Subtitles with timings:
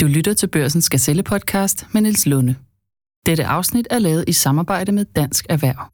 [0.00, 2.54] Du lytter til Børsens Gazelle podcast med Niels Lunde.
[3.26, 5.90] Dette afsnit er lavet i samarbejde med Dansk Erhverv.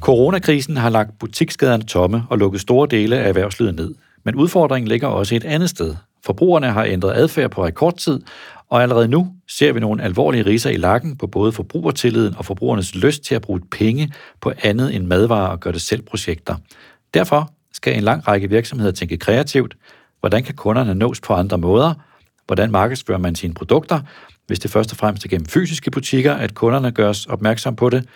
[0.00, 3.94] Coronakrisen har lagt butiksgaderne tomme og lukket store dele af erhvervslivet ned.
[4.24, 5.94] Men udfordringen ligger også et andet sted.
[6.24, 8.20] Forbrugerne har ændret adfærd på rekordtid,
[8.70, 12.94] og allerede nu ser vi nogle alvorlige riser i lakken på både forbrugertilliden og forbrugernes
[12.94, 16.56] lyst til at bruge penge på andet end madvarer og gøre det selv projekter.
[17.14, 19.76] Derfor skal en lang række virksomheder tænke kreativt.
[20.20, 21.94] Hvordan kan kunderne nås på andre måder?
[22.46, 24.00] Hvordan markedsfører man sine produkter,
[24.46, 28.08] hvis det først og fremmest er gennem fysiske butikker, at kunderne gøres opmærksom på det?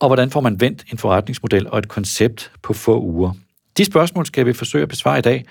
[0.00, 3.32] Og hvordan får man vendt en forretningsmodel og et koncept på få uger?
[3.76, 5.44] De spørgsmål skal vi forsøge at besvare i dag.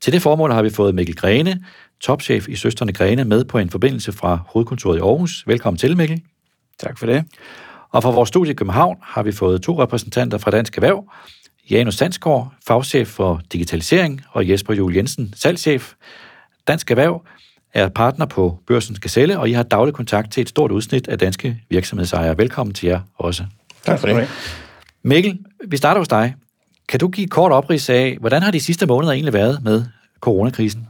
[0.00, 1.64] Til det formål har vi fået Mikkel Grene,
[2.02, 5.44] topchef i Søsterne Grene, med på en forbindelse fra hovedkontoret i Aarhus.
[5.46, 6.22] Velkommen til, Mikkel.
[6.78, 7.24] Tak for det.
[7.90, 11.04] Og fra vores studie i København har vi fået to repræsentanter fra Dansk Erhverv.
[11.70, 15.92] Janus Sandsgaard, fagchef for digitalisering, og Jesper Juel Jensen, salgschef.
[16.66, 17.24] Dansk Erhverv
[17.74, 21.18] er partner på Børsens Gazelle, og I har daglig kontakt til et stort udsnit af
[21.18, 22.38] danske virksomhedsejere.
[22.38, 23.44] Velkommen til jer også.
[23.84, 24.28] Tak for det.
[25.02, 25.38] Mikkel,
[25.68, 26.34] vi starter hos dig.
[26.88, 29.84] Kan du give kort oprids af, hvordan har de sidste måneder egentlig været med
[30.20, 30.86] coronakrisen?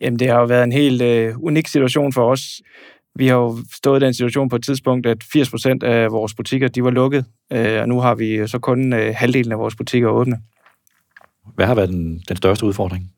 [0.00, 2.60] Jamen, det har jo været en helt øh, unik situation for os.
[3.14, 6.34] Vi har jo stået i den situation på et tidspunkt, at 80 procent af vores
[6.34, 9.76] butikker, de var lukket, øh, og nu har vi så kun øh, halvdelen af vores
[9.76, 10.38] butikker åbne.
[11.54, 13.12] Hvad har været den, den største udfordring?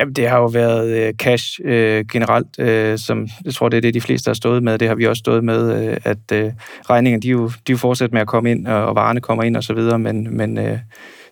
[0.00, 3.80] Jamen, det har jo været øh, cash øh, generelt, øh, som jeg tror, det er
[3.80, 4.78] det, de fleste har stået med.
[4.78, 6.52] Det har vi også stået med, øh, at øh,
[6.90, 9.56] regningerne, de jo, de jo fortsætter med at komme ind, og, og varerne kommer ind
[9.56, 10.78] og så videre, men, men øh,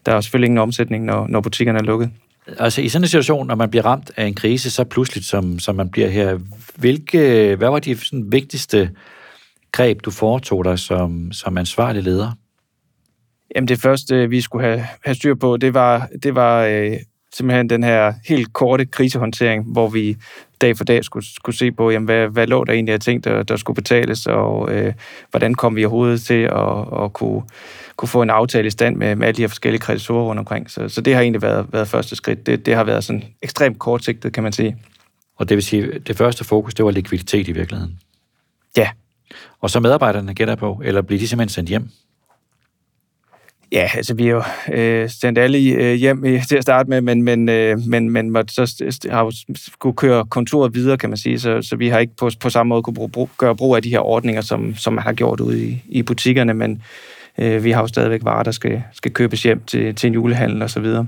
[0.06, 2.10] der er selvfølgelig ingen omsætning, når, når butikkerne er lukket.
[2.46, 5.58] Altså i sådan en situation, når man bliver ramt af en krise så pludseligt, som,
[5.58, 6.38] som man bliver her,
[6.76, 8.90] hvilke, hvad var de sådan, vigtigste
[9.72, 12.32] greb, du foretog dig som, som ansvarlig leder?
[13.54, 16.96] Jamen det første, vi skulle have, have styr på, det var, det var øh,
[17.34, 20.16] simpelthen den her helt korte krisehåndtering, hvor vi
[20.60, 23.24] dag for dag skulle, skulle se på, jamen, hvad, hvad lå der egentlig af ting,
[23.24, 24.92] der, der skulle betales, og øh,
[25.30, 27.42] hvordan kom vi overhovedet til at, at kunne,
[27.96, 30.70] kunne få en aftale i stand med, med alle de her forskellige kreditorer rundt omkring.
[30.70, 32.46] Så, så det har egentlig været, været første skridt.
[32.46, 34.76] Det, det har været sådan ekstremt kortsigtet, kan man sige.
[35.36, 37.98] Og det vil sige, det første fokus, det var likviditet i virkeligheden?
[38.76, 38.90] Ja.
[39.60, 41.88] Og så medarbejderne gætter på, eller bliver de simpelthen sendt hjem?
[43.72, 47.00] Ja, altså vi har jo øh, sendt alle øh, hjem i, til at starte med,
[47.00, 51.18] men, men, øh, men, men måtte så har jo skulle køre kontoret videre, kan man
[51.18, 53.76] sige, så, så vi har ikke på, på samme måde kunne bruge, brug, gøre brug
[53.76, 56.82] af de her ordninger, som, som man har gjort ude i, i butikkerne, men
[57.38, 60.62] øh, vi har jo stadigvæk varer, der skal, skal købes hjem til, til en julehandel
[60.62, 61.06] og så videre.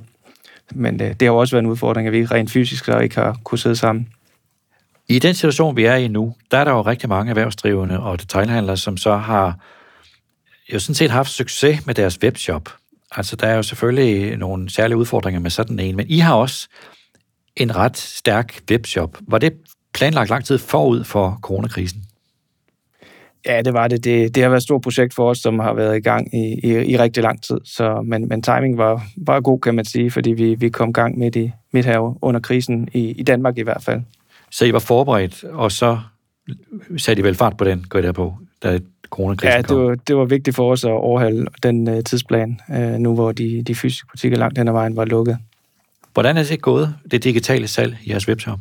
[0.75, 3.15] Men øh, det har jo også været en udfordring, at vi rent fysisk så ikke
[3.15, 4.09] har kunnet sidde sammen.
[5.09, 8.21] I den situation, vi er i nu, der er der jo rigtig mange erhvervsdrivende og
[8.21, 9.59] detailhandlere, som så har
[10.73, 12.75] jo sådan set haft succes med deres webshop.
[13.11, 16.69] Altså, der er jo selvfølgelig nogle særlige udfordringer med sådan en, men I har også
[17.57, 19.19] en ret stærk webshop.
[19.21, 19.53] Var det
[19.95, 22.06] planlagt lang tid forud for coronakrisen?
[23.47, 24.05] Ja, det var det.
[24.05, 24.35] det.
[24.35, 26.93] Det har været et stort projekt for os, som har været i gang i, i,
[26.93, 27.59] i rigtig lang tid.
[27.65, 30.93] Så, men, men timing var, var god, kan man sige, fordi vi, vi kom i
[30.93, 34.01] gang midt, i, midt her under krisen, i, i Danmark i hvert fald.
[34.51, 35.99] Så I var forberedt, og så
[36.97, 38.79] satte I vel fart på den, går jeg der på, da
[39.11, 42.77] coronakrisen Ja, det var, det var vigtigt for os at overholde den uh, tidsplan, uh,
[42.77, 45.39] nu hvor de, de fysiske butikker langt hen ad vejen var lukket.
[46.13, 48.59] Hvordan er det gået, det digitale salg i jeres webshop?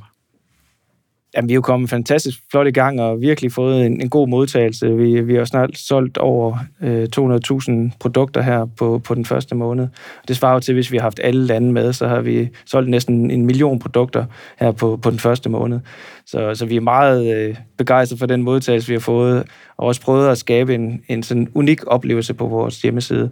[1.36, 4.28] Jamen, vi er jo kommet fantastisk flot i gang og virkelig fået en, en god
[4.28, 4.96] modtagelse.
[4.96, 9.88] Vi, vi har snart solgt over øh, 200.000 produkter her på, på den første måned.
[10.28, 12.90] Det svarer jo til, hvis vi har haft alle lande med, så har vi solgt
[12.90, 14.26] næsten en million produkter
[14.60, 15.80] her på, på den første måned.
[16.26, 19.44] Så, så vi er meget øh, begejstrede for den modtagelse, vi har fået,
[19.78, 23.30] og også prøvet at skabe en, en sådan unik oplevelse på vores hjemmeside.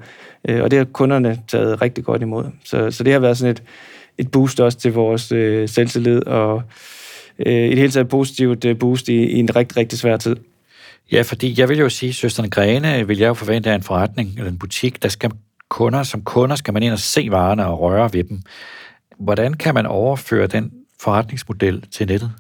[0.50, 2.46] Øh, og det har kunderne taget rigtig godt imod.
[2.66, 3.64] Så, så det har været sådan et,
[4.18, 6.64] et boost også til vores øh, selvtillid og
[7.40, 10.36] øh, et helt taget positivt øh, boost i, i en rigtig, rigtig svær tid.
[11.12, 14.34] Ja, fordi jeg vil jo sige, Søsterne Grene vil jeg jo forvente af en forretning
[14.38, 15.32] eller en butik, der skal
[15.70, 18.42] kunder, som kunder skal man ind og se varerne og røre ved dem.
[19.20, 20.72] Hvordan kan man overføre den
[21.02, 22.32] forretningsmodel til nettet?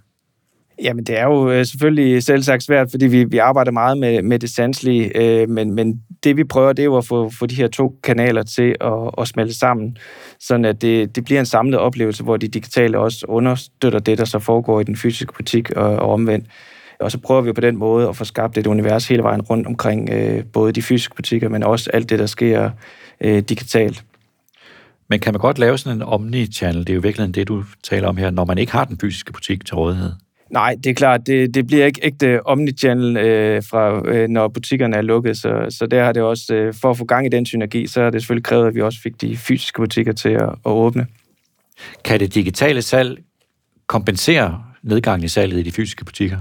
[0.81, 4.21] Jamen, det er jo øh, selvfølgelig selv sagt svært, fordi vi, vi arbejder meget med,
[4.21, 7.45] med det sanselige, øh, men, men det vi prøver, det er jo at få, få
[7.45, 9.97] de her to kanaler til at, at smelte sammen,
[10.39, 14.25] sådan at det, det bliver en samlet oplevelse, hvor de digitale også understøtter det, der
[14.25, 16.47] så foregår i den fysiske butik og, og omvendt.
[16.99, 19.67] Og så prøver vi på den måde at få skabt et univers hele vejen rundt
[19.67, 22.69] omkring øh, både de fysiske butikker, men også alt det, der sker
[23.21, 24.03] øh, digitalt.
[25.09, 26.79] Men kan man godt lave sådan en omni-channel?
[26.79, 29.33] Det er jo virkelig det, du taler om her, når man ikke har den fysiske
[29.33, 30.11] butik til rådighed.
[30.53, 34.95] Nej, det er klart, det, det bliver ikke ægte omnichannel, øh, fra, øh, når butikkerne
[34.95, 37.45] er lukket, så, så der har det også, øh, for at få gang i den
[37.45, 40.49] synergi, så har det selvfølgelig krævet, at vi også fik de fysiske butikker til at,
[40.49, 41.07] at åbne.
[42.05, 43.23] Kan det digitale salg
[43.87, 46.37] kompensere nedgangen i salget i de fysiske butikker?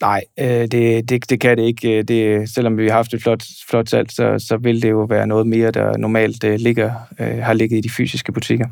[0.00, 2.02] Nej, øh, det, det, det kan det ikke.
[2.02, 5.26] Det, selvom vi har haft et flot, flot salg, så, så vil det jo være
[5.26, 8.66] noget mere, der normalt øh, ligger, øh, har ligget i de fysiske butikker.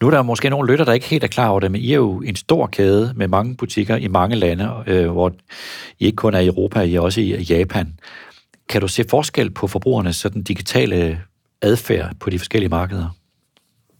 [0.00, 1.90] Nu er der måske nogle lytter, der ikke helt er klar over det, men I
[1.90, 5.32] er jo en stor kæde med mange butikker i mange lande, øh, hvor
[5.98, 7.98] I ikke kun er i Europa, I er også i Japan.
[8.68, 11.20] Kan du se forskel på forbrugernes sådan digitale
[11.62, 13.08] adfærd på de forskellige markeder?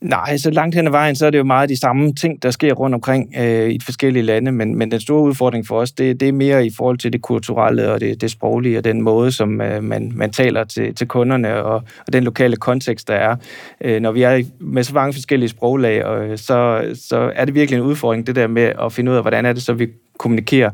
[0.00, 2.50] Nej, så langt hen ad vejen, så er det jo meget de samme ting, der
[2.50, 5.92] sker rundt omkring øh, i de forskellige lande, men, men den store udfordring for os,
[5.92, 9.02] det, det er mere i forhold til det kulturelle og det, det sproglige og den
[9.02, 13.14] måde, som øh, man, man taler til, til kunderne og, og den lokale kontekst, der
[13.14, 13.36] er.
[13.80, 17.54] Øh, når vi er med så mange forskellige sproglag, og, øh, så, så er det
[17.54, 19.88] virkelig en udfordring, det der med at finde ud af, hvordan er det så, vi
[20.18, 20.70] kommunikerer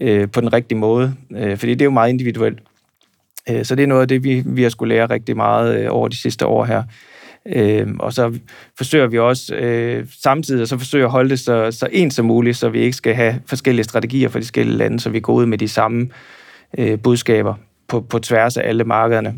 [0.00, 2.58] øh, på den rigtige måde, øh, fordi det er jo meget individuelt.
[3.50, 5.86] Øh, så det er noget af det, vi, vi har skulle lære rigtig meget øh,
[5.90, 6.82] over de sidste år her.
[7.54, 8.38] Øh, og så
[8.76, 12.56] forsøger vi også øh, samtidig så forsøger at holde det så, så ens som muligt,
[12.56, 15.46] så vi ikke skal have forskellige strategier for de forskellige lande, så vi går ud
[15.46, 16.08] med de samme
[16.78, 17.54] øh, budskaber
[17.88, 19.34] på, på tværs af alle markederne.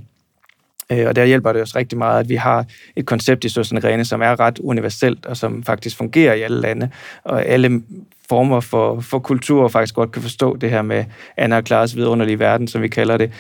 [0.92, 2.64] Øh, og der hjælper det os rigtig meget, at vi har
[2.96, 6.60] et koncept i Søsten Rene, som er ret universelt, og som faktisk fungerer i alle
[6.60, 6.90] lande,
[7.24, 7.82] og alle
[8.28, 11.04] former for, for kultur faktisk godt kan forstå det her med
[11.36, 13.32] Anna og Klares vidunderlige verden, som vi kalder det,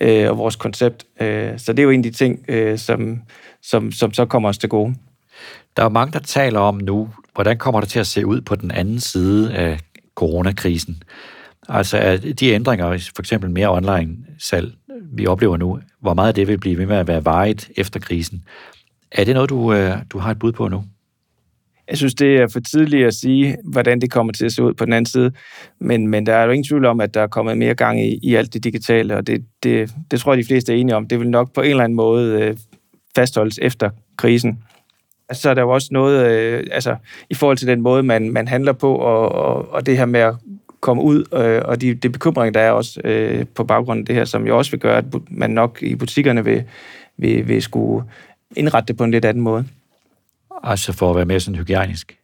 [0.00, 1.04] øh, og vores koncept.
[1.20, 3.22] Øh, så det er jo en af de ting, øh, som,
[3.62, 4.94] som, som så kommer os til gode.
[5.76, 8.56] Der er mange, der taler om nu, hvordan kommer det til at se ud på
[8.56, 9.78] den anden side af
[10.14, 11.02] coronakrisen?
[11.68, 14.72] Altså at de ændringer, for eksempel mere online salg,
[15.12, 18.44] vi oplever nu, hvor meget det vil blive ved med at være vejet efter krisen.
[19.12, 20.84] Er det noget, du, øh, du har et bud på nu?
[21.88, 24.74] Jeg synes, det er for tidligt at sige, hvordan det kommer til at se ud
[24.74, 25.32] på den anden side.
[25.80, 28.18] Men, men der er jo ingen tvivl om, at der er kommet mere gang i,
[28.22, 31.08] i alt det digitale, og det, det, det tror jeg, de fleste er enige om.
[31.08, 32.56] Det vil nok på en eller anden måde øh,
[33.14, 34.58] fastholdes efter krisen.
[35.32, 36.96] Så er der jo også noget, øh, altså
[37.30, 40.20] i forhold til den måde, man, man handler på, og, og, og det her med
[40.20, 40.34] at
[40.82, 44.14] komme ud, øh, og de, de bekymringer, der er også øh, på baggrund af det
[44.14, 46.64] her, som jo også vil gøre, at man nok i butikkerne vil,
[47.16, 48.04] vil, vil skulle
[48.56, 49.64] indrette det på en lidt anden måde.
[50.62, 52.18] Altså for at være mere sådan hygiejnisk?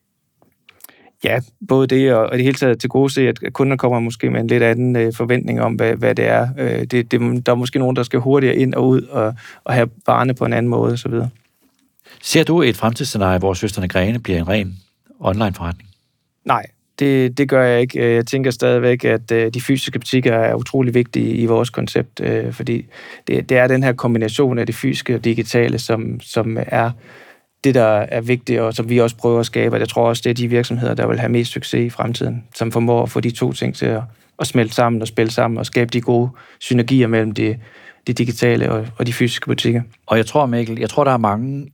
[1.24, 4.30] Ja, både det og, og det hele taget til gode se, at kunder kommer måske
[4.30, 6.48] med en lidt anden øh, forventning om, hvad, hvad det er.
[6.58, 9.34] Øh, det, det, der er måske nogen, der skal hurtigere ind og ud og,
[9.64, 11.12] og have varerne på en anden måde osv.
[12.22, 14.78] Ser du et fremtidsscenarie, hvor Søsterne Grene bliver en ren
[15.20, 15.88] online-forretning?
[16.44, 16.66] Nej,
[16.98, 18.00] det, det gør jeg ikke.
[18.00, 22.20] Øh, jeg tænker stadigvæk, at øh, de fysiske butikker er utrolig vigtige i vores koncept,
[22.20, 22.86] øh, fordi
[23.26, 26.90] det, det er den her kombination af det fysiske og digitale, som, som er
[27.64, 29.76] det, der er vigtigt, og som vi også prøver at skabe.
[29.76, 32.44] Og jeg tror også, det er de virksomheder, der vil have mest succes i fremtiden,
[32.54, 34.02] som formår at få de to ting til at,
[34.38, 36.30] at smelte sammen og spille sammen og skabe de gode
[36.60, 37.58] synergier mellem det,
[38.06, 39.82] de digitale og, og de fysiske butikker.
[40.06, 41.66] Og jeg tror, Mikkel, jeg tror, der er mange,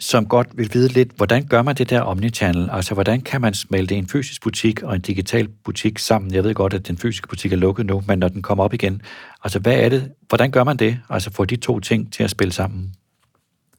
[0.00, 2.68] som godt vil vide lidt, hvordan gør man det der omnichannel?
[2.72, 6.34] Altså, hvordan kan man smelte en fysisk butik og en digital butik sammen?
[6.34, 8.74] Jeg ved godt, at den fysiske butik er lukket nu, men når den kommer op
[8.74, 9.02] igen,
[9.44, 10.10] altså, hvad er det?
[10.28, 10.98] Hvordan gør man det?
[11.10, 12.92] Altså, få de to ting til at spille sammen?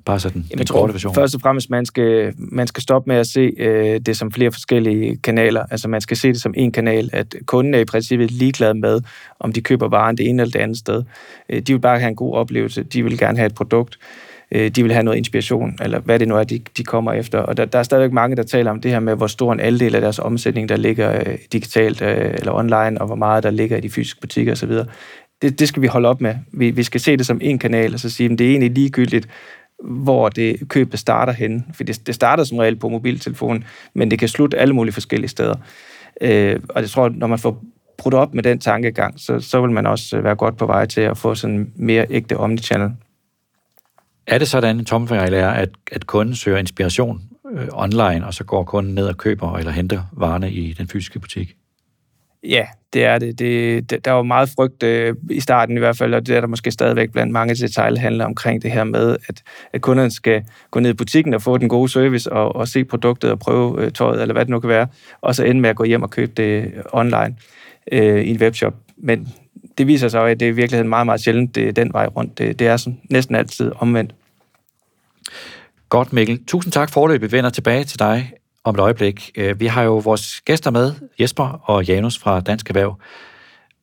[0.06, 1.16] Bare sådan Jamen, den korte version.
[1.16, 4.52] Først og fremmest, man skal, man skal stoppe med at se øh, det som flere
[4.52, 5.66] forskellige kanaler.
[5.72, 9.02] Altså man skal se det som en kanal, at kunden er i princippet ligeglad med,
[9.40, 11.04] om de køber varen det ene eller det andet sted.
[11.50, 12.84] Øh, de vil bare have en god oplevelse.
[12.84, 13.98] De vil gerne have et produkt.
[14.52, 17.40] Øh, de vil have noget inspiration, eller hvad det nu er, de, de kommer efter.
[17.40, 19.60] Og der, der er stadigvæk mange, der taler om det her med, hvor stor en
[19.60, 23.52] andel af deres omsætning, der ligger øh, digitalt øh, eller online, og hvor meget der
[23.52, 24.72] ligger i de fysiske butikker osv.
[25.42, 26.36] Det, det skal vi holde op med.
[26.54, 28.72] Vi, vi skal se det som en kanal, og så sige, at det er egentlig
[28.72, 29.28] ligegyldigt,
[29.84, 31.66] hvor det købet starter hen.
[31.74, 33.64] For det, det starter som regel på mobiltelefonen,
[33.94, 35.56] men det kan slutte alle mulige forskellige steder.
[36.22, 37.64] Øh, og jeg tror, når man får
[37.98, 40.86] brudt op med den tankegang, så, så vil man også øh, være godt på vej
[40.86, 42.92] til at få sådan mere ægte omnichannel.
[44.28, 47.22] Er det sådan, en tommelfingerregel er, at, at kunden søger inspiration
[47.54, 51.20] øh, online, og så går kunden ned og køber eller henter varerne i den fysiske
[51.20, 51.56] butik?
[52.44, 53.40] Ja, det er det.
[53.40, 56.42] det, det der var meget frygt øh, i starten i hvert fald, og det er
[56.42, 59.44] der måske stadigvæk blandt mange detaljhandler omkring det her med, at,
[59.74, 62.86] at kunderne skal gå ned i butikken og få den gode service og, og se
[62.86, 64.88] produktet og prøve øh, tøjet, eller hvad det nu kan være,
[65.22, 67.36] og så ende med at gå hjem og købe det øh, online
[67.92, 68.74] øh, i en webshop.
[68.98, 69.34] Men
[69.78, 72.06] det viser sig at det er i virkeligheden meget, meget sjældent, det er den vej
[72.06, 72.38] rundt.
[72.38, 74.14] Det, det er sådan, næsten altid omvendt.
[75.90, 76.40] Godt, Mikkel.
[76.48, 78.32] Tusind tak for at Vi vender tilbage til dig
[78.64, 79.32] om et øjeblik.
[79.36, 83.00] Øh, vi har jo vores gæster med, Jesper og Janus fra Dansk Erhverv.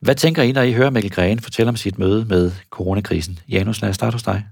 [0.00, 3.38] Hvad tænker I, når I hører Mikkel Gren fortælle om sit møde med coronakrisen?
[3.48, 4.44] Janus, lad os starte hos dig.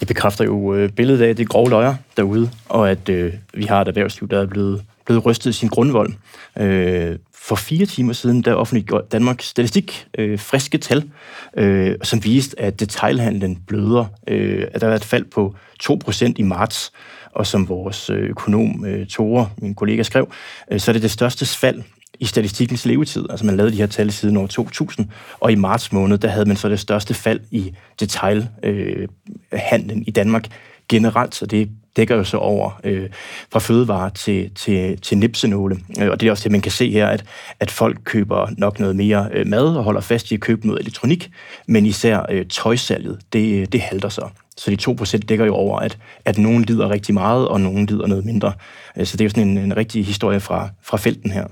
[0.00, 3.64] Det bekræfter jo øh, billedet af, at det grove løjer derude, og at øh, vi
[3.64, 6.12] har et erhvervsliv, der er blevet, blevet rystet i sin grundvold.
[6.58, 11.10] Øh, for fire timer siden, der offentliggjorde Danmarks Statistik øh, friske tal,
[11.56, 14.04] øh, som viste, at detailhandlen bløder.
[14.28, 16.92] Øh, at der er et fald på 2% i marts,
[17.32, 20.32] og som vores øh, økonom øh, Tore, min kollega, skrev,
[20.70, 21.82] øh, så er det det største fald
[22.20, 23.26] i statistikkens levetid.
[23.30, 25.08] Altså man lavede de her tal siden år 2000,
[25.40, 30.10] og i marts måned, der havde man så det største fald i detailhandlen øh, i
[30.10, 30.48] Danmark
[30.88, 33.08] generelt, så det dækker jo så over øh,
[33.52, 35.76] fra fødevarer til, til, til nipsenåle.
[36.00, 37.24] Øh, og det er også det, man kan se her, at,
[37.60, 40.80] at folk køber nok noget mere øh, mad og holder fast i at købe noget
[40.80, 41.30] elektronik,
[41.68, 44.28] men især øh, tøjsalget, det, det halter så.
[44.56, 48.06] Så de 2% dækker jo over, at, at nogen lider rigtig meget, og nogen lider
[48.06, 48.52] noget mindre.
[48.96, 51.46] Øh, så det er jo sådan en, en rigtig historie fra, fra felten her.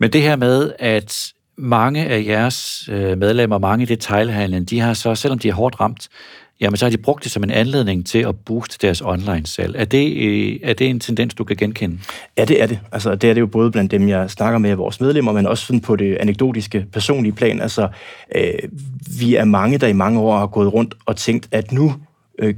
[0.00, 4.94] Men det her med, at mange af jeres øh, medlemmer, mange i detailhandlen, de har
[4.94, 6.08] så, selvom de er hårdt ramt,
[6.60, 9.76] jamen så har de brugt det som en anledning til at booste deres online-salg.
[9.78, 11.98] Er det, øh, er det en tendens, du kan genkende?
[12.38, 12.80] Ja, det er det.
[12.92, 15.66] Altså, det er det jo både blandt dem, jeg snakker med, vores medlemmer, men også
[15.66, 17.60] sådan på det anekdotiske, personlige plan.
[17.60, 17.88] Altså,
[18.34, 18.54] øh,
[19.18, 21.94] vi er mange, der i mange år har gået rundt og tænkt, at nu
[22.38, 22.54] øh,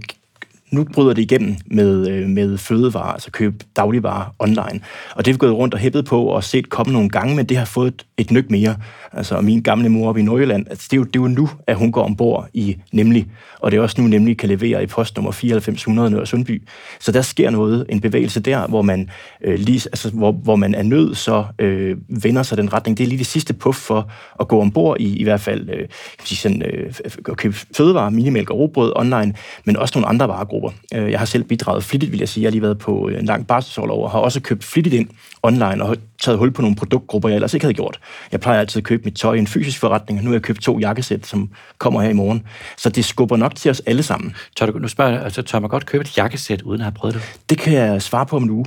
[0.71, 4.81] nu bryder det igennem med, øh, med fødevarer, altså købe dagligvarer online.
[5.15, 7.47] Og det har vi gået rundt og hæppet på og set komme nogle gange, men
[7.47, 8.77] det har fået et, et nyk mere.
[9.13, 11.49] Altså min gamle mor oppe i Nordjylland, altså, det, er jo, det er jo nu,
[11.67, 13.27] at hun går ombord i Nemlig,
[13.61, 16.63] og det er også nu Nemlig kan levere i postnummer 9400 Nørre Sundby.
[17.01, 19.11] Så der sker noget, en bevægelse der, hvor man,
[19.45, 22.99] øh, lige, altså, hvor, hvor man er nødt så øh, vender sig den retning.
[22.99, 25.89] Det er lige det sidste puff for at gå ombord i i hvert fald øh,
[26.19, 26.93] kan sige sådan, øh,
[27.29, 30.66] at købe fødevarer, minimælk og robrød online, men også nogle andre varegrupper.
[30.95, 32.43] Øh, jeg har selv bidraget flittigt, vil jeg sige.
[32.43, 35.09] Jeg har lige været på en lang barselsårlov og har også købt flittigt ind
[35.43, 38.01] online og taget hul på nogle produktgrupper, jeg ellers ikke havde gjort.
[38.33, 40.43] Jeg plejer altid at købe mit tøj i en fysisk forretning, og nu har jeg
[40.43, 42.43] købt to jakkesæt, som kommer her i morgen.
[42.77, 44.35] Så det skubber nok til os alle sammen.
[44.57, 46.93] Tør du, nu spørger jeg, altså, tør man godt købe et jakkesæt, uden at have
[46.93, 47.23] prøvet det?
[47.51, 48.67] Det kan jeg svare på om en uge.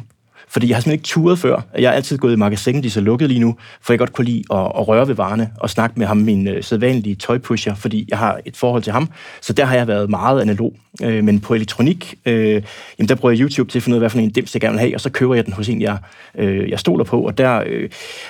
[0.49, 1.61] Fordi jeg har simpelthen ikke turet før.
[1.77, 4.13] Jeg har altid gået i magasin, de er så lukket lige nu, for jeg godt
[4.13, 7.75] kunne lide at, at røre ved varerne og snakke med ham, min øh, sædvanlige tøjpusher,
[7.75, 9.09] fordi jeg har et forhold til ham.
[9.41, 10.73] Så der har jeg været meget analog.
[11.03, 12.63] Øh, men på elektronik, øh,
[12.99, 14.61] jamen der bruger jeg YouTube til at finde ud af, hvad for en dims jeg
[14.61, 15.97] gerne vil have, og så køber jeg den hos en, jeg,
[16.37, 17.21] øh, jeg stoler på.
[17.21, 17.89] Og der øh,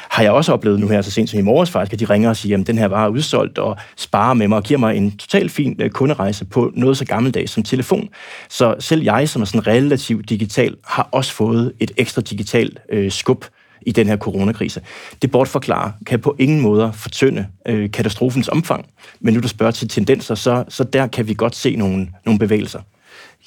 [0.09, 2.29] har jeg også oplevet nu her, så sent som i morges faktisk, at de ringer
[2.29, 5.17] og siger, at den her var udsolgt, og sparer med mig og giver mig en
[5.17, 8.09] totalt fin øh, kunderejse på noget så gammeldags som telefon.
[8.49, 13.11] Så selv jeg, som er sådan relativt digital, har også fået et ekstra digitalt øh,
[13.11, 13.45] skub
[13.81, 14.81] i den her coronakrise.
[15.21, 18.85] Det bortforklarer kan på ingen måde fortynde øh, katastrofens omfang.
[19.19, 22.39] Men nu du spørger til tendenser, så, så der kan vi godt se nogle, nogle
[22.39, 22.81] bevægelser.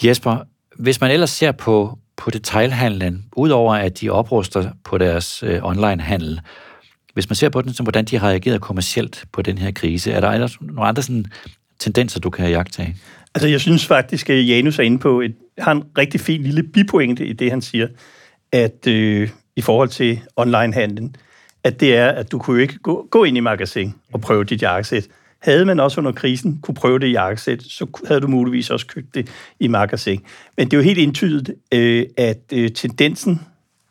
[0.04, 0.37] Jesper,
[0.78, 6.40] hvis man ellers ser på, på detailhandlen, udover at de opruster på deres øh, onlinehandel,
[7.14, 10.12] hvis man ser på den, som hvordan de har reageret kommercielt på den her krise,
[10.12, 11.25] er der ellers nogle andre sådan,
[11.78, 12.97] tendenser, du kan jagtage?
[13.35, 16.62] Altså, jeg synes faktisk, at Janus er inde på et, har en rigtig fin lille
[16.62, 17.88] bipointe i det, han siger
[18.52, 21.16] at øh, i forhold til onlinehandlen,
[21.64, 24.44] at det er, at du kunne jo ikke gå, gå ind i magasin og prøve
[24.44, 25.09] dit jakkesæt.
[25.38, 29.14] Havde man også under krisen kunne prøve det jakkesæt, så havde du muligvis også købt
[29.14, 29.30] det
[29.61, 30.21] i magasin.
[30.56, 33.40] Men det er jo helt indtydigt, øh, at øh, tendensen,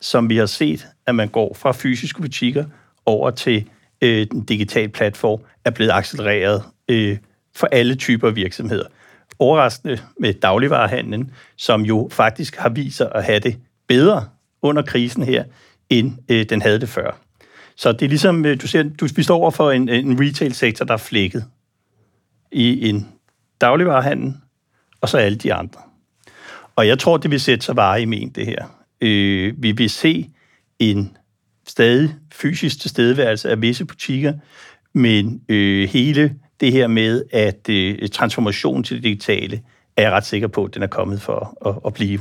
[0.01, 2.65] som vi har set, at man går fra fysiske butikker
[3.06, 3.70] over til
[4.01, 7.18] øh, den digitale platform, er blevet accelereret øh,
[7.56, 8.86] for alle typer virksomheder.
[9.39, 14.25] Overraskende med dagligvarehandlen, som jo faktisk har vist sig at have det bedre
[14.62, 15.44] under krisen her,
[15.89, 17.18] end øh, den havde det før.
[17.75, 20.86] Så det er ligesom, øh, du ser, du, vi står over for en, en retail-sektor,
[20.86, 21.46] der er flækket
[22.51, 23.08] i en
[23.62, 24.34] dagligvarerhandel,
[25.01, 25.82] og så alle de andre.
[26.75, 28.65] Og jeg tror, det vil sætte sig vare i men, det her.
[29.01, 30.30] Øh, vi vil se
[30.80, 31.18] en
[31.68, 34.34] stadig fysisk tilstedeværelse af visse butikker,
[34.94, 39.62] men øh, hele det her med, at øh, transformation til det digitale,
[39.98, 42.20] er jeg ret sikker på, at den er kommet for at, at blive.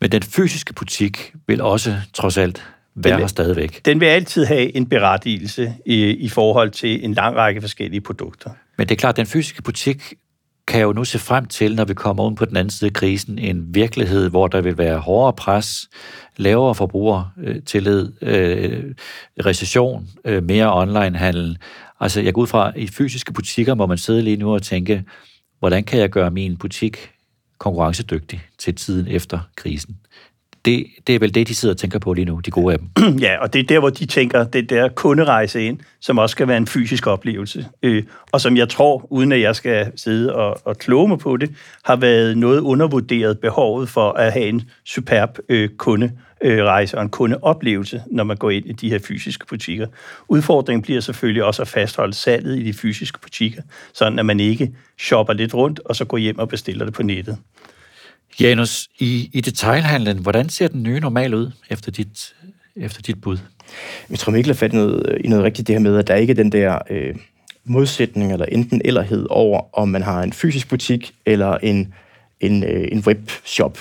[0.00, 2.62] Men den fysiske butik vil også trods alt
[2.94, 3.84] være her stadigvæk.
[3.84, 8.50] Den vil altid have en berettigelse i, i forhold til en lang række forskellige produkter.
[8.78, 10.14] Men det er klart, at den fysiske butik
[10.68, 12.92] kan jo nu se frem til, når vi kommer ud på den anden side af
[12.92, 15.88] krisen, en virkelighed, hvor der vil være hårdere pres,
[16.36, 18.84] lavere forbrugertillid, øh,
[19.46, 21.58] recession, øh, mere onlinehandel.
[22.00, 25.04] Altså, jeg går ud fra, i fysiske butikker må man sidde lige nu og tænke,
[25.58, 27.10] hvordan kan jeg gøre min butik
[27.58, 29.96] konkurrencedygtig til tiden efter krisen.
[30.64, 32.78] Det, det er vel det, de sidder og tænker på lige nu, de gode af
[32.78, 32.88] dem.
[33.26, 36.48] Ja, og det er der, hvor de tænker, det der kunderejse ind, som også skal
[36.48, 37.66] være en fysisk oplevelse.
[37.82, 41.36] Øh, og som jeg tror, uden at jeg skal sidde og, og kloge mig på
[41.36, 47.02] det, har været noget undervurderet behovet for at have en superb øh, kunde kunderejse og
[47.02, 49.86] en kundeoplevelse, når man går ind i de her fysiske butikker.
[50.28, 53.62] Udfordringen bliver selvfølgelig også at fastholde salget i de fysiske butikker,
[53.94, 57.02] sådan at man ikke shopper lidt rundt, og så går hjem og bestiller det på
[57.02, 57.38] nettet.
[58.40, 62.34] Janus, i, i detailhandlen, hvordan ser den nye normal ud efter dit,
[62.76, 63.38] efter dit bud?
[64.10, 66.14] Jeg tror, Mikkel har fat i noget, i noget rigtigt det her med, at der
[66.14, 67.14] ikke er den der øh,
[67.64, 71.94] modsætning eller enten ellerhed over, om man har en fysisk butik eller en,
[72.40, 73.78] en, øh, en webshop.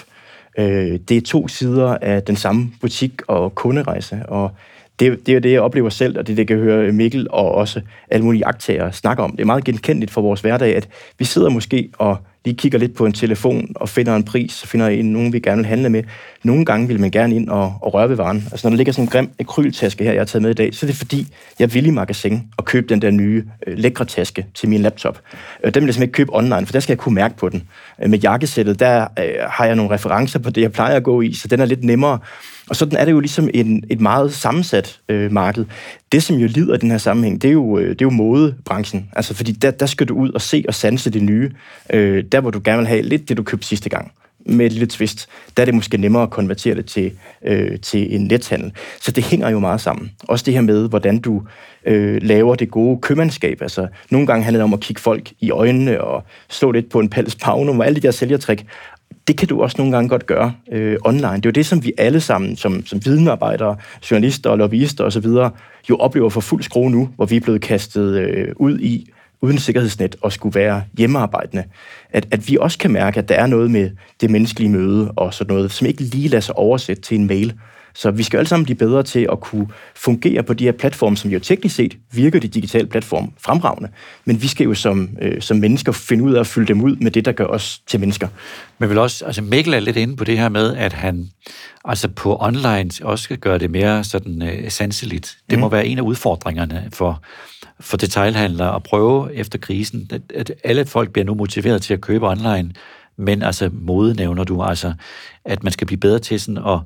[0.57, 4.51] Øh, det er to sider af den samme butik og kunderejse, og
[4.99, 7.81] det, det er det, jeg oplever selv, og det, det kan høre Mikkel og også
[8.11, 9.31] alle mulige aktører snakke om.
[9.31, 12.95] Det er meget genkendeligt for vores hverdag, at vi sidder måske og lige kigger lidt
[12.95, 15.89] på en telefon og finder en pris, og finder en, nogen, vi gerne vil handle
[15.89, 16.03] med.
[16.43, 18.47] Nogle gange vil man gerne ind og, og røre ved varen.
[18.51, 20.73] Altså når der ligger sådan en grim akryltaske her, jeg har taget med i dag,
[20.73, 21.27] så er det fordi,
[21.59, 25.21] jeg vil i magasin og købe den der nye øh, lækre taske til min laptop.
[25.63, 27.49] Øh, den vil jeg simpelthen ikke købe online, for der skal jeg kunne mærke på
[27.49, 27.63] den.
[28.03, 31.21] Øh, med jakkesættet, der øh, har jeg nogle referencer på det, jeg plejer at gå
[31.21, 32.19] i, så den er lidt nemmere.
[32.69, 35.65] Og sådan er det jo ligesom en, et meget sammensat øh, marked.
[36.11, 38.09] Det, som jo lider i den her sammenhæng, det er jo, øh, det er jo
[38.09, 39.09] modebranchen.
[39.15, 41.51] Altså, fordi der, der skal du ud og se og sanse det nye.
[41.93, 44.11] Øh, der, hvor du gerne vil have lidt det, du købte sidste gang
[44.45, 47.11] med et lille twist, der er det måske nemmere at konvertere det til,
[47.45, 48.71] øh, til en nethandel.
[49.01, 50.11] Så det hænger jo meget sammen.
[50.23, 51.41] Også det her med, hvordan du
[51.85, 53.61] øh, laver det gode købmandskab.
[53.61, 56.99] Altså, nogle gange handler det om at kigge folk i øjnene og slå lidt på
[56.99, 58.65] en pels pagnum og alle de der sælgertrik
[59.27, 61.35] det kan du også nogle gange godt gøre øh, online.
[61.35, 63.75] Det er jo det, som vi alle sammen, som, som videnarbejdere,
[64.11, 65.25] journalister og lobbyister osv.,
[65.89, 69.09] jo oplever for fuld skrue nu, hvor vi er blevet kastet øh, ud i
[69.41, 71.63] uden sikkerhedsnet og skulle være hjemmearbejdende.
[72.09, 73.89] At, at vi også kan mærke, at der er noget med
[74.21, 77.53] det menneskelige møde og sådan noget, som ikke lige lader sig oversætte til en mail.
[77.95, 81.17] Så vi skal alle sammen blive bedre til at kunne fungere på de her platforme,
[81.17, 83.89] som jo teknisk set virker de digitale platforme fremragende.
[84.25, 86.95] Men vi skal jo som, øh, som mennesker finde ud af at fylde dem ud
[86.95, 88.27] med det, der gør os til mennesker.
[88.79, 91.29] Men vel også, altså Mikkel er lidt inde på det her med, at han
[91.85, 95.37] altså på online også skal gøre det mere sådan øh, sanseligt.
[95.49, 95.61] Det mm.
[95.61, 97.21] må være en af udfordringerne for,
[97.79, 102.01] for detailhandlere at prøve efter krisen, at, at alle folk bliver nu motiveret til at
[102.01, 102.71] købe online,
[103.17, 104.93] men altså mode nævner du, altså
[105.45, 106.79] at man skal blive bedre til sådan at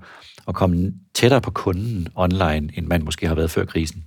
[0.50, 4.04] at komme tættere på kunden online, end man måske har været før krisen.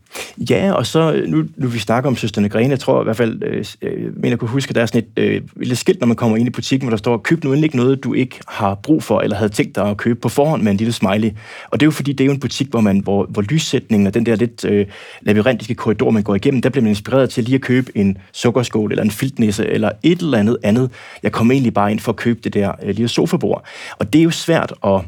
[0.50, 3.16] Ja, og så øh, nu, nu vi snakker om Søsterne Grene, jeg tror i hvert
[3.16, 6.00] fald, øh, øh men jeg kunne huske, at der er sådan et øh, lille skilt,
[6.00, 8.40] når man kommer ind i butikken, hvor der står, køb nu endelig noget, du ikke
[8.49, 11.31] har brug for, eller havde tænkt dig at købe på forhånd med en lille smiley.
[11.70, 14.07] Og det er jo fordi, det er jo en butik, hvor, man, hvor, hvor lyssætningen
[14.07, 14.87] og den der lidt øh,
[15.22, 18.92] labyrintiske korridor, man går igennem, der bliver man inspireret til lige at købe en sukkerskål,
[18.92, 20.90] eller en filtnisse, eller et eller andet andet.
[21.22, 23.64] Jeg kommer egentlig bare ind for at købe det der øh, lille sofabord.
[23.98, 25.00] Og det er jo svært at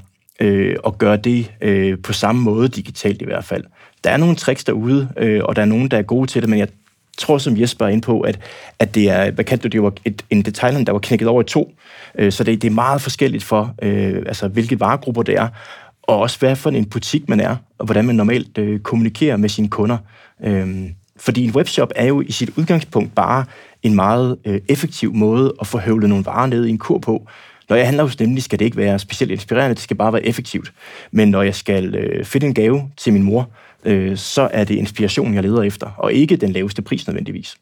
[0.45, 3.65] øh, og gøre det øh, på samme måde digitalt i hvert fald.
[4.05, 6.51] Der er nogle tricks derude, øh, og der er nogen, der er gode til det,
[6.51, 6.69] men jeg
[7.19, 8.41] tror, som Jesper er inde på, at,
[8.79, 11.43] at det er, hvad kan du, det var et, en detaljhandel, der var knækket over
[11.43, 11.75] i to,
[12.19, 15.49] øh, så det, det er meget forskelligt for, øh, altså, hvilke varegrupper det er,
[16.03, 19.49] og også hvad for en butik man er, og hvordan man normalt øh, kommunikerer med
[19.49, 19.99] sine kunder.
[20.45, 23.45] Øh, fordi en webshop er jo i sit udgangspunkt bare
[23.83, 27.29] en meget øh, effektiv måde at få høvlet nogle varer ned i en kur på,
[27.69, 30.27] når jeg handler hos dem, skal det ikke være specielt inspirerende, det skal bare være
[30.27, 30.73] effektivt.
[31.11, 33.51] Men når jeg skal øh, finde en gave til min mor,
[33.85, 37.57] øh, så er det inspiration, jeg leder efter, og ikke den laveste pris nødvendigvis.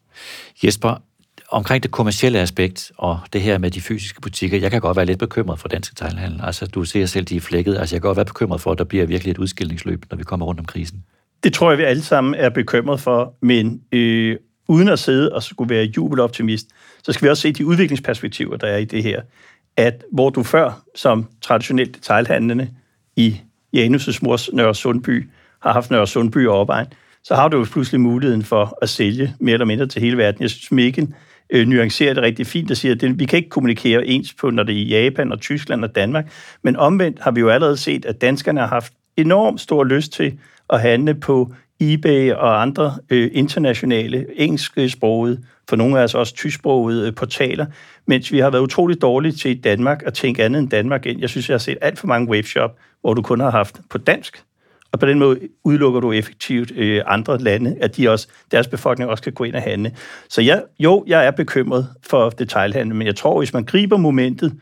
[0.64, 1.02] Jesper,
[1.48, 5.06] omkring det kommercielle aspekt og det her med de fysiske butikker, jeg kan godt være
[5.06, 6.40] lidt bekymret for dansk detailhandel.
[6.42, 7.76] Altså, du ser selv, de er flækket.
[7.78, 10.24] Altså, jeg kan godt være bekymret for, at der bliver virkelig et udskillingsløb, når vi
[10.24, 11.04] kommer rundt om krisen.
[11.44, 14.36] Det tror jeg, vi alle sammen er bekymret for, men øh,
[14.68, 16.66] uden at sidde og skulle være jubeloptimist,
[17.02, 19.20] så skal vi også se de udviklingsperspektiver, der er i det her
[19.76, 22.70] at hvor du før, som traditionelt detailhandlende
[23.16, 23.40] i
[23.76, 25.28] Janus' mors Nørre Sundby,
[25.62, 26.86] har haft Nørre Sundby og
[27.24, 30.42] så har du jo pludselig muligheden for at sælge mere eller mindre til hele verden.
[30.42, 31.14] Jeg synes, Mikkel
[31.50, 34.62] øh, nuancerer det rigtig fint og siger, at vi kan ikke kommunikere ens på, når
[34.62, 36.32] det er i Japan og Tyskland og Danmark,
[36.62, 40.38] men omvendt har vi jo allerede set, at danskerne har haft enormt stor lyst til
[40.70, 47.06] at handle på eBay og andre øh, internationale engelsksprogede, for nogle af os også tysksprogede
[47.06, 47.66] øh, portaler,
[48.06, 51.20] mens vi har været utroligt dårlige til i Danmark at tænke andet end Danmark ind.
[51.20, 53.98] Jeg synes, jeg har set alt for mange webshop, hvor du kun har haft på
[53.98, 54.44] dansk,
[54.92, 59.10] og på den måde udelukker du effektivt øh, andre lande, at de også, deres befolkning
[59.10, 59.96] også kan gå ind og handle.
[60.28, 64.52] Så jeg, jo, jeg er bekymret for detailhandel, men jeg tror, hvis man griber momentet,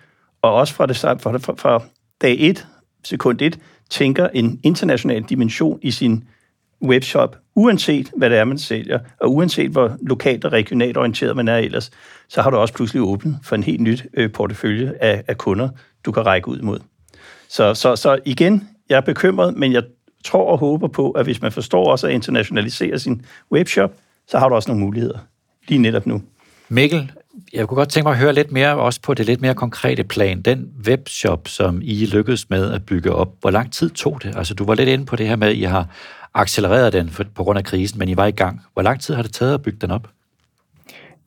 [0.43, 1.83] og også fra, det, fra, fra, fra
[2.23, 2.67] dag 1,
[3.05, 3.59] sekund 1,
[3.91, 6.25] tænker en international dimension i sin
[6.83, 11.49] webshop, uanset hvad det er, man sælger, og uanset hvor lokalt og regionalt orienteret man
[11.49, 11.91] er ellers,
[12.29, 15.69] så har du også pludselig åbnet for en helt nyt øh, portefølje af, af kunder,
[16.05, 16.79] du kan række ud mod.
[17.49, 19.83] Så, så, så igen, jeg er bekymret, men jeg
[20.25, 23.93] tror og håber på, at hvis man forstår også at internationalisere sin webshop,
[24.29, 25.19] så har du også nogle muligheder
[25.69, 26.23] lige netop nu.
[26.69, 27.13] Mikkel,
[27.53, 30.05] Jeg kunne godt tænke mig at høre lidt mere også på det lidt mere konkrete
[30.05, 30.43] plan.
[30.43, 34.37] Den webshop, som I lykkedes med at bygge op, hvor lang tid tog det?
[34.37, 35.89] Altså, du var lidt inde på det her med, at I har
[36.35, 38.61] accelereret den for, på grund af krisen, men I var i gang.
[38.73, 40.09] Hvor lang tid har det taget at bygge den op?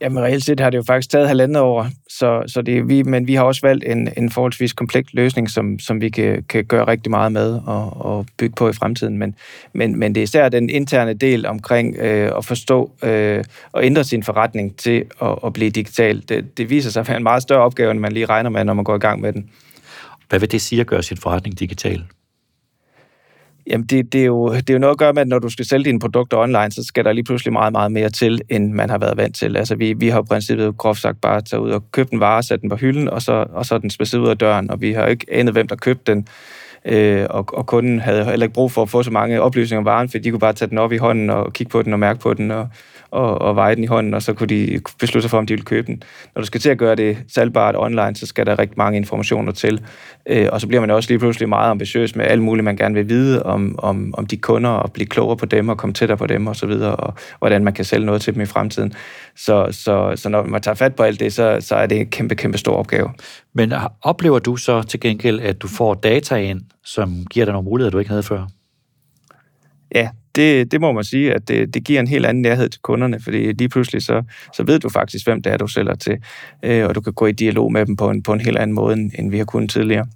[0.01, 3.27] Jamen reelt set har det jo faktisk taget halvandet år, så, så det vi, men
[3.27, 6.87] vi har også valgt en, en forholdsvis kompleks løsning, som, som vi kan, kan gøre
[6.87, 9.17] rigtig meget med og, og bygge på i fremtiden.
[9.17, 9.35] Men,
[9.73, 14.03] men, men det er især den interne del omkring øh, at forstå øh, og ændre
[14.03, 16.23] sin forretning til at, at blive digital.
[16.29, 18.63] Det, det viser sig at være en meget større opgave, end man lige regner med,
[18.63, 19.49] når man går i gang med den.
[20.29, 22.03] Hvad vil det sige at gøre sin forretning digital?
[23.67, 25.49] Jamen, det, det, er jo, det er jo noget at gøre med, at når du
[25.49, 28.73] skal sælge dine produkter online, så skal der lige pludselig meget, meget mere til, end
[28.73, 29.57] man har været vant til.
[29.57, 32.43] Altså, vi, vi har i princippet groft sagt bare taget ud og købt en vare,
[32.43, 34.91] sat den på hylden, og så, og så den spidset ud af døren, og vi
[34.91, 36.27] har ikke anet, hvem der købte den.
[36.85, 39.85] Øh, og, og kunden havde heller ikke brug for at få så mange oplysninger om
[39.85, 41.99] varen, for de kunne bare tage den op i hånden og kigge på den og
[41.99, 42.67] mærke på den og,
[43.11, 45.53] og, og veje den i hånden, og så kunne de beslutte sig for, om de
[45.53, 46.03] ville købe den.
[46.35, 49.51] Når du skal til at gøre det salgbart online, så skal der rigtig mange informationer
[49.51, 49.81] til.
[50.25, 52.95] Øh, og så bliver man også lige pludselig meget ambitiøs med alt muligt, man gerne
[52.95, 56.17] vil vide om, om, om de kunder, og blive klogere på dem, og komme tættere
[56.17, 58.93] på dem, og så videre, og hvordan man kan sælge noget til dem i fremtiden.
[59.35, 62.07] Så, så, så når man tager fat på alt det, så, så er det en
[62.07, 63.09] kæmpe, kæmpe stor opgave.
[63.53, 67.65] Men oplever du så til gengæld, at du får data ind, som giver dig nogle
[67.65, 68.47] muligheder, du ikke havde før?
[69.95, 72.81] Ja, det, det må man sige, at det, det giver en helt anden nærhed til
[72.81, 76.17] kunderne, fordi lige pludselig så, så ved du faktisk, hvem det er, du sælger til,
[76.63, 78.75] øh, og du kan gå i dialog med dem på en, på en helt anden
[78.75, 80.07] måde, end vi har kunnet tidligere.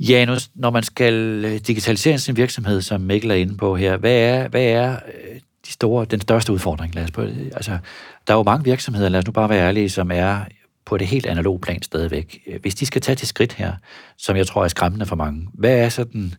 [0.00, 4.16] Janus, når man skal øh, digitalisere sin virksomhed, som Mikkel er inde på her, hvad
[4.16, 6.94] er, hvad er øh, de store, den største udfordring?
[6.94, 7.78] Lad os på, altså,
[8.26, 10.40] der er jo mange virksomheder, lad os nu bare være ærlige, som er
[10.88, 12.48] på det helt analoge plan stadigvæk.
[12.60, 13.72] Hvis de skal tage til skridt her,
[14.16, 16.34] som jeg tror er skræmmende for mange, hvad er så den,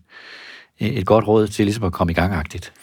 [0.82, 2.74] øh, et godt råd til ligesom at komme i gang-agtigt?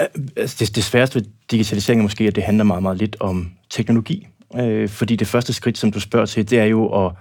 [0.00, 3.16] Øh, altså, det, det sværeste ved digitalisering er måske, at det handler meget, meget lidt
[3.20, 4.26] om teknologi.
[4.56, 7.12] Øh, fordi det første skridt, som du spørger til, det er jo at,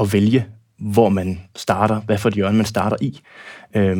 [0.00, 0.46] at vælge,
[0.78, 3.20] hvor man starter, hvad for et hjørne man starter i.
[3.74, 3.96] Øh,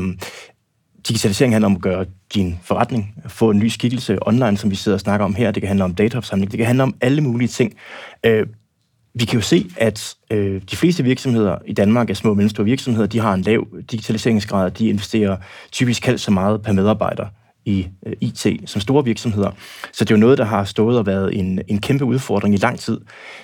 [1.08, 4.96] digitalisering handler om at gøre din forretning, få en ny skikkelse online, som vi sidder
[4.96, 5.50] og snakker om her.
[5.50, 7.74] Det kan handle om dataopsamling, det kan handle om alle mulige ting.
[8.24, 8.46] Øh,
[9.18, 12.64] vi kan jo se, at øh, de fleste virksomheder i Danmark er små og mellemstore
[12.64, 13.06] virksomheder.
[13.06, 14.70] De har en lav digitaliseringsgrad.
[14.70, 15.36] De investerer
[15.72, 17.26] typisk halvt så meget per medarbejder
[17.66, 19.50] i øh, IT som store virksomheder.
[19.92, 22.58] Så det er jo noget, der har stået og været en, en kæmpe udfordring i
[22.58, 23.00] lang tid.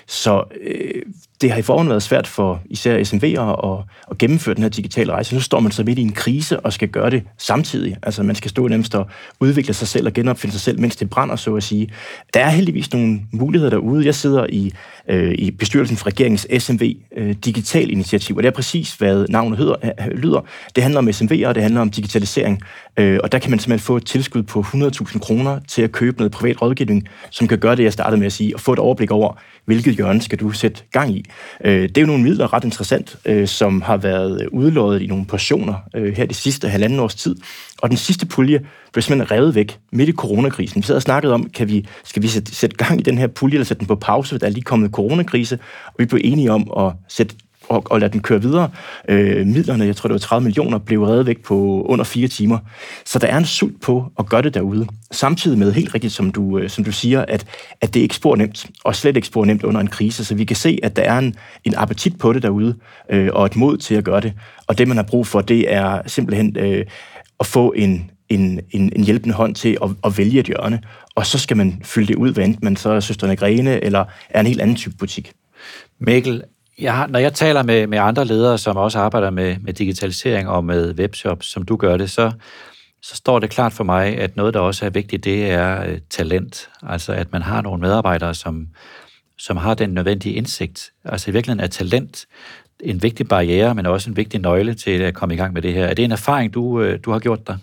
[0.06, 1.02] Så øh,
[1.40, 5.12] det har i forhånd været svært for især SMV'er at, at gennemføre den her digitale
[5.12, 5.35] rejse.
[5.35, 7.96] Nu står man så midt i en krise og skal gøre det samtidig.
[8.02, 9.06] Altså man skal stå nærmest og
[9.40, 11.88] udvikle sig selv og genopfinde sig selv, mens det brænder, så at sige.
[12.35, 14.06] Der er heldigvis nogle muligheder derude.
[14.06, 14.72] Jeg sidder i,
[15.08, 19.58] øh, i bestyrelsen for regeringens SMV øh, Digital Initiativ, og det er præcis, hvad navnet
[19.58, 20.40] hedder, øh, lyder.
[20.76, 22.62] Det handler om SMV'er, og det handler om digitalisering.
[22.96, 26.18] Øh, og der kan man simpelthen få et tilskud på 100.000 kroner til at købe
[26.18, 28.79] noget privat rådgivning, som kan gøre det, jeg startede med at sige, og få et
[28.79, 31.25] overblik over, hvilket hjørne skal du sætte gang i.
[31.64, 35.07] Øh, det er jo nogle midler, ret interessant, øh, som har været øh, udlået i
[35.07, 35.75] nogle portioner
[36.16, 37.37] her de sidste halvanden års tid.
[37.79, 38.61] Og den sidste pulje
[38.92, 40.83] blev simpelthen revet væk midt i coronakrisen.
[40.83, 43.27] Vi sad og snakkede om, kan vi, skal vi sætte, sætte gang i den her
[43.27, 46.53] pulje, eller sætte den på pause, der er lige kommet coronakrise, og vi blev enige
[46.53, 47.35] om at sætte
[47.72, 48.70] og, og lade den køre videre.
[49.08, 52.58] Øh, midlerne, jeg tror det var 30 millioner, blev reddet væk på under fire timer.
[53.04, 54.87] Så der er en sult på at gøre det derude.
[55.11, 57.46] Samtidig med, helt rigtigt som du, øh, som du siger, at,
[57.80, 60.24] at det ikke spor nemt, og slet ikke spor nemt under en krise.
[60.24, 62.74] Så vi kan se, at der er en, en appetit på det derude,
[63.11, 64.32] øh, og et mod til at gøre det.
[64.66, 66.85] Og det, man har brug for, det er simpelthen øh,
[67.40, 70.80] at få en, en, en, en hjælpende hånd til at, at vælge et hjørne,
[71.14, 74.04] og så skal man fylde det ud, hvad enten man så er Søsterne Grene, eller
[74.30, 75.32] er en helt anden type butik.
[76.00, 76.42] Mikkel,
[76.78, 80.48] jeg har, når jeg taler med, med andre ledere, som også arbejder med, med digitalisering
[80.48, 82.32] og med webshops, som du gør det, så,
[83.02, 85.98] så står det klart for mig, at noget, der også er vigtigt, det er øh,
[86.11, 86.68] talent.
[86.82, 88.68] Altså, at man har nogle medarbejdere, som,
[89.38, 90.90] som har den nødvendige indsigt.
[91.04, 92.26] Altså, i virkeligheden er talent
[92.80, 95.74] en vigtig barriere, men også en vigtig nøgle til at komme i gang med det
[95.74, 95.87] her.
[95.87, 97.58] Er det en erfaring, du, øh, du har gjort dig?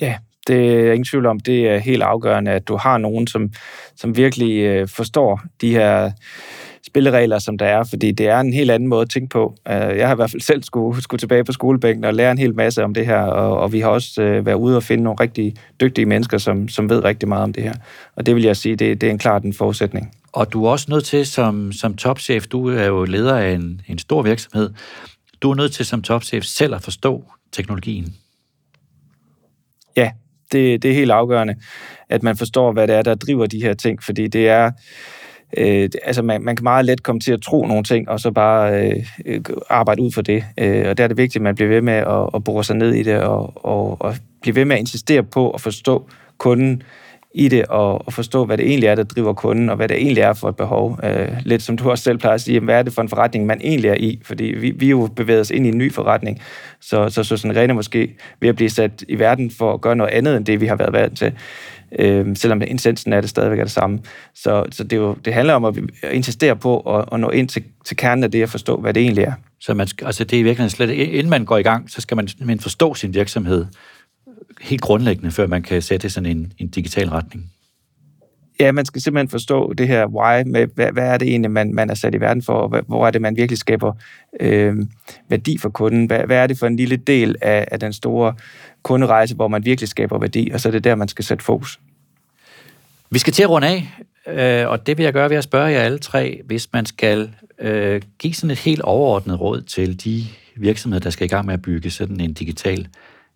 [0.00, 1.40] Ja, det er ingen tvivl om.
[1.40, 3.52] Det er helt afgørende, at du har nogen, som,
[3.96, 6.10] som virkelig øh, forstår de her
[6.86, 9.56] spilleregler, som der er, fordi det er en helt anden måde at tænke på.
[9.68, 12.38] Øh, jeg har i hvert fald selv skulle, skulle tilbage på skolebænken og lære en
[12.38, 15.04] hel masse om det her, og, og vi har også øh, været ude og finde
[15.04, 17.74] nogle rigtig dygtige mennesker, som, som ved rigtig meget om det her.
[18.16, 20.12] Og det vil jeg sige, det, det er en klart en forudsætning.
[20.32, 23.80] Og du er også nødt til som, som topchef, du er jo leder af en,
[23.88, 24.70] en stor virksomhed,
[25.42, 28.14] du er nødt til som topchef selv at forstå teknologien.
[29.96, 30.10] Ja,
[30.52, 31.54] det, det er helt afgørende,
[32.08, 34.70] at man forstår, hvad det er, der driver de her ting, fordi det er
[35.56, 38.30] øh, altså man, man kan meget let komme til at tro nogle ting, og så
[38.30, 39.40] bare øh, øh,
[39.70, 40.44] arbejde ud for det.
[40.58, 42.76] Øh, og der er det vigtigt, at man bliver ved med at, at bore sig
[42.76, 46.06] ned i det, og, og, og blive ved med at insistere på at forstå
[46.38, 46.82] kunden
[47.34, 49.96] i det og, og forstå, hvad det egentlig er, der driver kunden, og hvad det
[49.96, 50.98] egentlig er for et behov.
[51.04, 53.46] Øh, lidt som du også selv plejer at sige, hvad er det for en forretning,
[53.46, 54.20] man egentlig er i?
[54.24, 56.40] Fordi vi, vi jo bevæger os ind i en ny forretning,
[56.80, 59.96] så, så, så sådan rene måske ved at blive sat i verden for at gøre
[59.96, 61.32] noget andet, end det, vi har været vant til.
[61.98, 63.98] Øh, selvom essensen er det stadigvæk er det samme.
[64.34, 65.74] Så, så det, jo, det handler om at
[66.12, 69.02] insistere på at, at nå ind til, til kernen af det, at forstå, hvad det
[69.02, 69.32] egentlig er.
[69.60, 72.00] Så man skal, altså det er i virkeligheden slet, inden man går i gang, så
[72.00, 73.66] skal man, man forstå sin virksomhed
[74.60, 77.50] helt grundlæggende, før man kan sætte sådan en, en digital retning.
[78.60, 81.74] Ja, man skal simpelthen forstå det her why, med hvad, hvad er det egentlig, man,
[81.74, 83.92] man er sat i verden for, og hvor er det, man virkelig skaber
[84.40, 84.76] øh,
[85.28, 86.06] værdi for kunden.
[86.06, 88.34] Hvad, hvad er det for en lille del af, af den store
[88.82, 91.80] kunderejse, hvor man virkelig skaber værdi, og så er det der, man skal sætte fokus.
[93.10, 93.88] Vi skal til at runde af,
[94.62, 97.30] øh, og det vil jeg gøre ved at spørge jer alle tre, hvis man skal
[97.58, 100.24] øh, give sådan et helt overordnet råd til de
[100.56, 102.88] virksomheder, der skal i gang med at bygge sådan en digital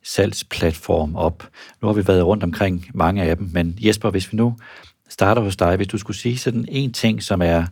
[0.05, 1.49] salgsplatform op.
[1.83, 4.57] Nu har vi været rundt omkring mange af dem, men Jesper, hvis vi nu
[5.09, 7.65] starter hos dig, hvis du skulle sige sådan en ting, som er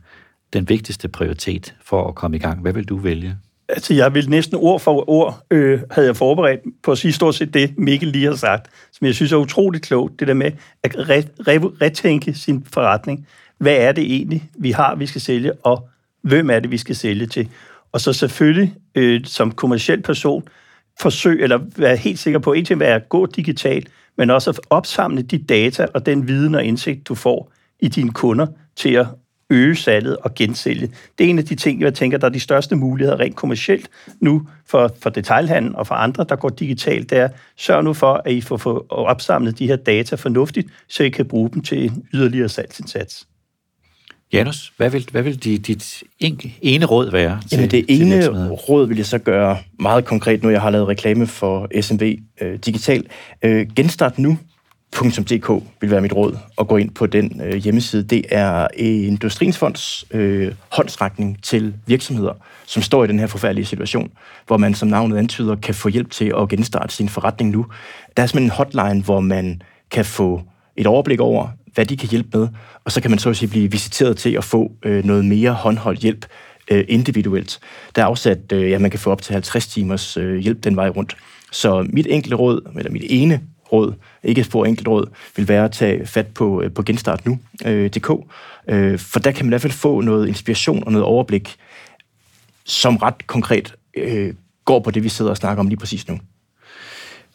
[0.53, 3.37] den vigtigste prioritet for at komme i gang, hvad vil du vælge?
[3.69, 7.35] Altså, jeg vil næsten ord for ord, øh, havde jeg forberedt på at sige stort
[7.35, 10.53] set det, Mikkel lige har sagt, som jeg synes er utroligt klogt, det der med
[10.83, 10.97] at
[11.83, 13.27] retænke sin forretning.
[13.59, 15.89] Hvad er det egentlig, vi har, vi skal sælge, og
[16.23, 17.49] hvem er det, vi skal sælge til?
[17.93, 20.49] Og så selvfølgelig, øh, som kommersiel person,
[21.01, 24.61] forsøg, eller være helt sikker på, en ting er at gå digitalt, men også at
[24.71, 29.07] opsamle de data og den viden og indsigt, du får i dine kunder til at
[29.51, 30.93] øge salget og gensælge.
[31.19, 33.91] Det er en af de ting, jeg tænker, der er de største muligheder rent kommercielt
[34.21, 37.11] nu for, for detailhandlen og for andre, der går digitalt.
[37.11, 41.03] Det er, sørg nu for, at I får, får opsamlet de her data fornuftigt, så
[41.03, 43.27] I kan bruge dem til en yderligere salgsindsats.
[44.33, 46.03] Janus, hvad vil, hvad vil dit, dit
[46.63, 47.41] ene råd være?
[47.41, 50.51] Til, Jamen det ene råd vil jeg så gøre meget konkret nu.
[50.51, 53.05] Jeg har lavet reklame for SMV øh, Digital.
[53.43, 54.39] Øh, genstart nu
[54.95, 58.03] .dk vil være mit råd at gå ind på den øh, hjemmeside.
[58.03, 62.33] Det er Industriens Fonds øh, håndsrækning til virksomheder,
[62.67, 64.11] som står i den her forfærdelige situation,
[64.47, 67.67] hvor man, som navnet antyder, kan få hjælp til at genstarte sin forretning nu.
[68.17, 70.43] Der er simpelthen en hotline, hvor man kan få
[70.77, 72.49] et overblik over, hvad de kan hjælpe med,
[72.85, 75.53] og så kan man så at sige blive visiteret til at få øh, noget mere
[75.53, 76.27] håndholdt hjælp
[76.71, 77.61] øh, individuelt.
[77.97, 80.77] Der er afsat, øh, ja, man kan få op til 50 timers øh, hjælp den
[80.77, 81.17] vej rundt.
[81.53, 83.41] Så mit enkelte råd, eller mit ene
[83.73, 87.27] råd, ikke et spor enkelt råd, vil være at tage fat på, øh, på genstart
[87.27, 88.11] nu, øh, DK,
[88.69, 91.57] øh, for der kan man i hvert fald få noget inspiration og noget overblik,
[92.65, 94.35] som ret konkret øh,
[94.65, 96.19] går på det, vi sidder og snakker om lige præcis nu.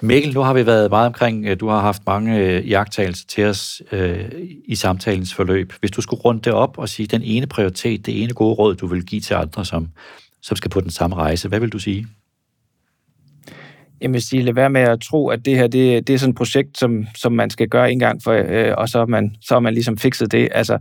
[0.02, 3.46] Mikkel, nu har vi været meget omkring, øh, du har haft mange øh, jagttagelser til
[3.46, 4.26] os øh,
[4.66, 5.74] i samtalens forløb.
[5.80, 8.76] Hvis du skulle runde det op og sige, den ene prioritet, det ene gode råd,
[8.76, 9.88] du vil give til andre, som,
[10.42, 12.08] som skal på den samme rejse, hvad vil du sige?
[14.02, 16.30] Jeg vil sige, lad være med at tro, at det her det, det er sådan
[16.30, 19.36] et projekt, som, som man skal gøre en gang, for, øh, og så er, man,
[19.42, 20.50] så er man ligesom fikset det.
[20.52, 20.78] Altså,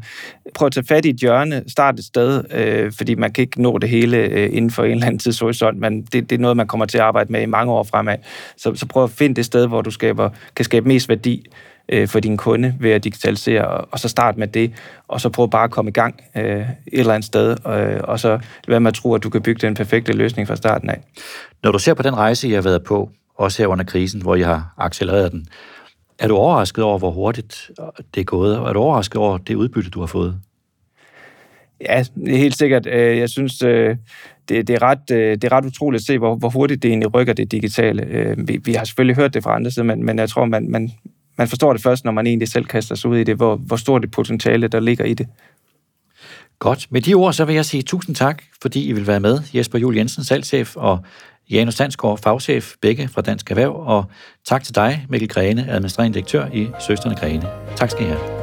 [0.54, 3.62] prøv at tage fat i et hjørne, start et sted, øh, fordi man kan ikke
[3.62, 6.56] nå det hele øh, inden for en eller anden tidshorisont, men det, det er noget,
[6.56, 8.16] man kommer til at arbejde med i mange år fremad.
[8.56, 11.46] Så, så prøv at finde det sted, hvor du skaber, kan skabe mest værdi
[11.90, 14.72] øh, for din kunde ved at digitalisere, og, og så start med det,
[15.08, 18.20] og så prøv bare at komme i gang øh, et eller andet sted, øh, og
[18.20, 21.00] så være med at tro, at du kan bygge den perfekte løsning fra starten af.
[21.62, 24.34] Når du ser på den rejse, I har været på, også her under krisen, hvor
[24.34, 25.46] I har accelereret den,
[26.18, 27.70] er du overrasket over, hvor hurtigt
[28.14, 30.40] det er gået, og er du overrasket over det udbytte, du har fået?
[31.80, 32.86] Ja, helt sikkert.
[32.86, 33.96] Øh, jeg synes, øh,
[34.48, 36.88] det, det, er ret, øh, det er ret utroligt at se, hvor, hvor hurtigt det
[36.88, 38.34] egentlig rykker det digitale.
[38.38, 40.90] Vi, vi har selvfølgelig hørt det fra andre sider, men, men jeg tror, man, man,
[41.40, 43.76] man forstår det først, når man egentlig selv kaster sig ud i det, hvor, hvor
[43.76, 45.26] stort det potentiale, der ligger i det.
[46.58, 46.86] Godt.
[46.90, 49.40] Med de ord, så vil jeg sige tusind tak, fordi I vil være med.
[49.54, 50.98] Jesper Jul Jensen, salgschef, og
[51.50, 54.04] Janus Sandsgaard, fagchef, begge fra Dansk Erhverv, og
[54.44, 57.48] tak til dig, Mikkel Grene, administrerende direktør i Søsterne Grene.
[57.76, 58.39] Tak skal I have.